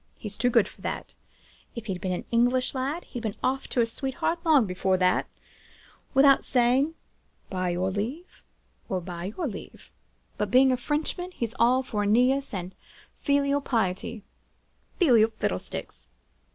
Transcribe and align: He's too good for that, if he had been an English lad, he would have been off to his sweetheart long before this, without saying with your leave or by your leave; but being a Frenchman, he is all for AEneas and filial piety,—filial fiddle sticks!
He's 0.17 0.35
too 0.35 0.49
good 0.49 0.67
for 0.67 0.81
that, 0.81 1.13
if 1.75 1.85
he 1.85 1.93
had 1.93 2.01
been 2.01 2.11
an 2.11 2.25
English 2.31 2.73
lad, 2.73 3.03
he 3.03 3.19
would 3.19 3.23
have 3.23 3.33
been 3.35 3.39
off 3.51 3.67
to 3.67 3.81
his 3.81 3.91
sweetheart 3.93 4.39
long 4.43 4.65
before 4.65 4.97
this, 4.97 5.25
without 6.15 6.43
saying 6.43 6.95
with 7.51 7.71
your 7.73 7.91
leave 7.91 8.41
or 8.89 8.99
by 8.99 9.25
your 9.25 9.47
leave; 9.47 9.91
but 10.37 10.49
being 10.49 10.71
a 10.71 10.75
Frenchman, 10.77 11.29
he 11.33 11.45
is 11.45 11.53
all 11.59 11.83
for 11.83 12.01
AEneas 12.03 12.51
and 12.51 12.73
filial 13.19 13.61
piety,—filial 13.61 15.29
fiddle 15.37 15.59
sticks! 15.59 16.09